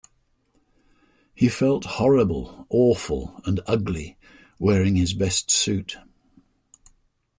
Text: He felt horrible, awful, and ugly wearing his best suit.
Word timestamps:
He 1.35 1.47
felt 1.47 1.85
horrible, 1.85 2.65
awful, 2.71 3.39
and 3.45 3.59
ugly 3.67 4.17
wearing 4.57 4.95
his 4.95 5.13
best 5.13 5.51
suit. 5.51 5.95